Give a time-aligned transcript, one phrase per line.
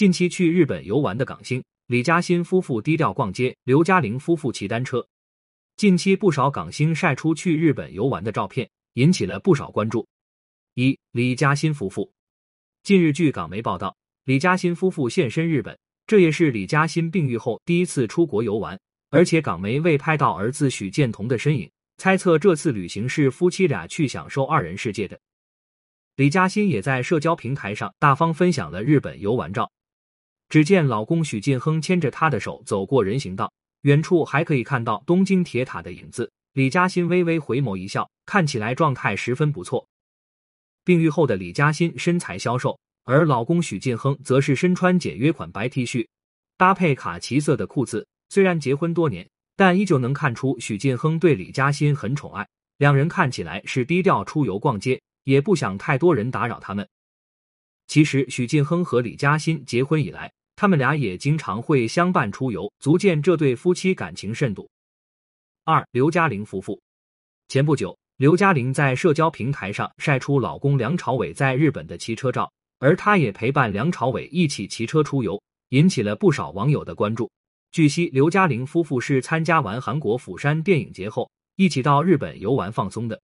[0.00, 5.06] 近期去日本游玩的港星李嘉欣夫妇低调逛街，刘嘉玲夫妇骑单车。
[5.76, 10.08] 近期不少港星晒出去日本游玩的照片，引起了不少关注。
[10.72, 12.10] 一李嘉欣夫妇，
[12.82, 13.94] 近日据港媒报道，
[14.24, 18.80] 李嘉欣夫妇现身日本，这也是李嘉欣病愈后第一次出国游玩，
[19.10, 25.20] 而且港媒未拍到儿子许建彤的身影，猜测这次旅行是夫妻俩去享受二人世界的。
[26.16, 29.70] 李嘉欣也在社交平台上大方分享了日本游玩照，
[30.50, 33.50] 只见老公许晋亨牵着她的手走过人行道，
[33.82, 36.30] 远处还可以看到东京铁塔的影子。
[36.52, 39.88] 李嘉欣微微回眸一笑，看起来状态十分不错。
[40.84, 46.06] 病愈后的李嘉欣身材消瘦，而老公许晋亨则是身穿简约款白 T 恤，
[46.58, 48.06] 搭配卡其色的裤子。
[48.28, 52.46] 虽然结婚多年，但依旧能看出许晋亨对李嘉欣很宠爱。
[52.76, 55.00] 两人看起来是低调出游逛街。
[55.24, 56.88] 也不想太多人打扰他们。
[57.86, 64.68] 其实许晋亨和李嘉欣结婚以来，他们俩也经常会相伴出游，足见这对夫妻感情甚笃。
[65.64, 66.78] 二刘嘉玲夫妇，
[67.48, 77.30] 前不久，刘嘉玲在社交平台上晒出老公梁朝伟在日本的骑车照，而她也陪伴梁朝伟一起骑车出游，引起了不少网友的关注。
[77.72, 83.18] 据悉，刘嘉玲夫妇是参加完韩国釜山电影节后，一起到日本游玩放松的。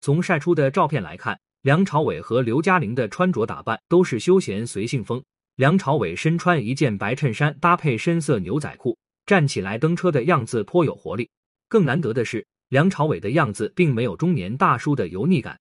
[0.00, 5.22] 从晒出的照片来看，梁朝伟和刘嘉玲的穿着打扮都是休闲随性风。
[5.62, 11.30] 梁朝伟身穿一件白衬衫，搭配深色牛仔裤，站起来蹬车的样子颇有活力。
[11.68, 15.60] 更难得的是，梁朝伟的样子并没有中年大叔的油腻感，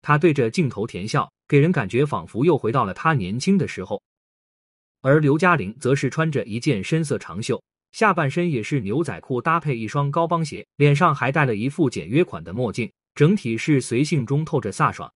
[0.00, 4.00] 他对着镜头甜笑，给人感觉仿佛又回到了他年轻的时候。
[5.00, 7.60] 而刘嘉玲则是穿着一件深色长袖，
[7.90, 12.88] 下半身也是牛仔裤，搭配一双高帮鞋，脸上还戴了一副简约款的墨镜。
[13.16, 15.12] 整体是随性中透着飒爽。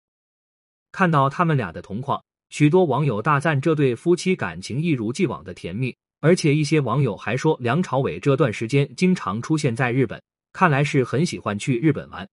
[0.91, 2.19] 看到他们俩的同框，
[2.49, 12.27] 许多网友大赞这对夫妻感情一如既往的甜蜜，而且一些网友还说梁朝伟这段时间经常出现在日本，看来是很喜欢去日本玩。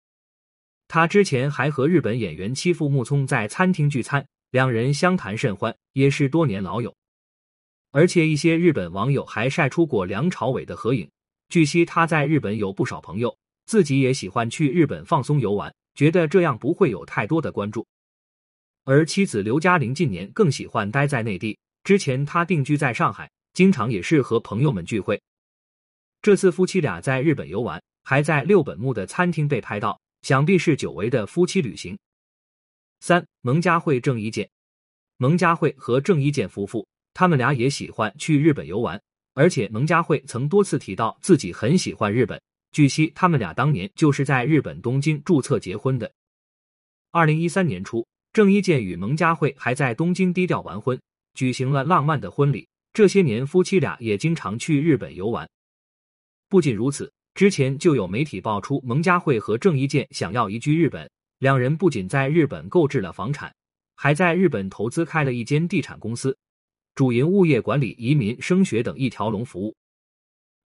[0.89, 6.95] 他之前还和日本演员妻夫木聪在餐厅聚餐，两人相谈甚欢，也是多年老友。
[7.91, 11.09] 而且一些日本网友还晒出过梁朝伟的合影。
[11.49, 13.37] 据悉他在日本有不少朋友。
[13.65, 17.87] 自己也喜欢去日本放松游玩，觉得这样不会有太多的关注。
[18.85, 25.21] 而妻子刘嘉玲近年更喜欢待在内地，之前她定居在上海，经常也是和朋友们聚会。
[26.21, 31.97] 这次夫妻俩在日本游玩，还在六本木的餐厅被拍到，想必是久违的夫妻旅行。
[33.01, 34.49] 三蒙嘉慧郑伊健，
[35.17, 39.01] 蒙嘉慧和郑伊健夫妇，他们俩也喜欢去日本游玩，
[39.35, 42.41] 而且蒙嘉慧曾多次提到自己很喜欢日本。
[42.73, 46.11] 据悉，他们俩当年就是在日本东京注册结婚的。
[47.11, 50.99] 二零一三年初，郑伊健与蒙嘉慧还在东京低调完婚，
[51.35, 52.67] 举行了浪漫的婚礼。
[52.95, 55.47] 这些年，夫妻俩也经常去日本游玩。
[56.49, 61.11] 不仅如此，之前就有媒体爆出蒙嘉慧和郑伊健想要移居日本，
[61.41, 63.55] 两人不仅在日本购置了房产，
[63.97, 66.35] 还在日本投资开了一间地产公司，
[66.95, 69.77] 主营物业管理、移民、升学等一条龙服务。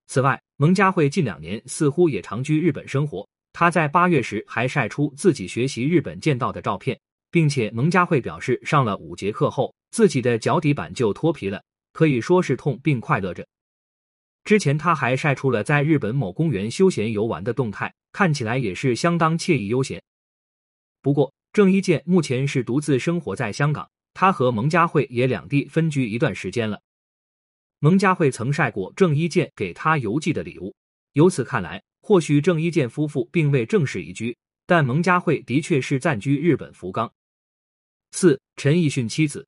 [0.07, 3.29] 此外，蒙嘉慧近两年似乎也常居日本生活。
[3.53, 6.97] 她在八月时还晒出自己学习日本剑道的照片，
[7.31, 13.47] 并且蒙嘉慧表示，上了五节课后，自己的脚底板就脱皮了，可以说是痛并快乐着。
[14.45, 20.03] 之前他还晒出了在日本某公园休闲游玩的动态，看起来也是相当惬意悠闲。
[21.03, 26.81] 不过，郑伊健目前是独自生活在香港，他和蒙嘉慧也两地分居一段时间了。
[27.81, 30.75] 蒙嘉慧曾晒过郑伊健给她邮寄的礼物，
[31.13, 37.13] 由此看来，或许郑伊健夫妇并未正式移居，但蒙嘉慧的确是暂居日本福冈。
[38.11, 39.47] 四陈奕迅妻子，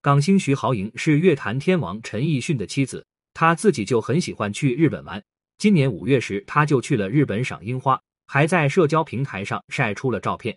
[0.00, 5.22] 港星徐濠萦是乐坛天王陈奕迅的妻子，他自己就很喜欢去日本玩。
[5.58, 10.56] 今年五月时，他就去了日本赏樱花，还在社交平台上晒出了照片。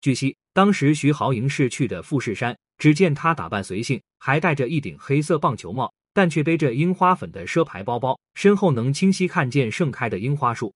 [0.00, 5.92] 据悉，当时徐濠萦是去的富士山，只见她打扮随性，还戴着一顶黑色棒球帽。
[6.12, 10.74] 但却背着樱花粉的奢牌包包，身后能清晰看见盛开的樱花树。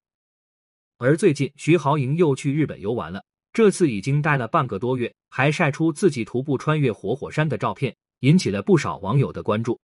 [0.98, 9.78] 而最近，徐濠萦又去日本游玩了，这次已经待了半个多月，还晒出自己徒步穿越活火山的照片，引起了不少网友的关注。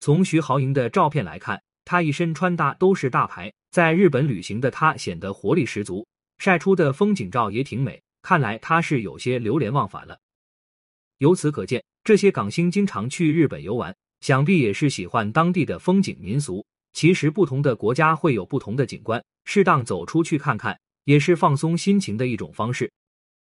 [0.00, 6.06] 从徐濠萦的照片来看，她一身穿搭都是大牌，在日本旅行的她显得活力十足，
[6.38, 10.18] 晒出的风景照也挺美，看来她是有些流连忘返了。
[11.18, 13.94] 由此可见，这些港星经常去日本游玩。
[14.20, 16.66] 想必也是喜欢当地的风景民俗。
[16.98, 22.90] 其实不同的国家会有不同的景观，适当走出去看看，也是放松心情的一种方式。